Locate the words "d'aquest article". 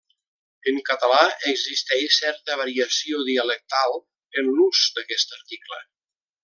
4.99-5.85